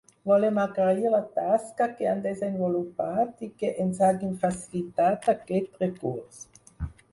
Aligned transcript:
Volem 0.29 0.55
agrair 0.61 1.11
la 1.15 1.19
tasca 1.35 1.87
que 1.99 2.07
han 2.13 2.23
desenvolupat 2.23 3.45
i 3.49 3.51
que 3.61 3.71
ens 3.85 4.03
hagin 4.09 4.35
facilitat 4.47 5.31
aquest 5.37 5.81
recurs. 5.87 6.45